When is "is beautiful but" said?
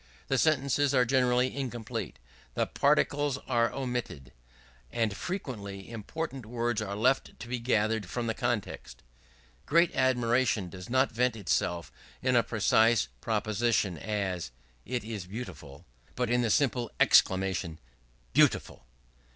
15.03-16.31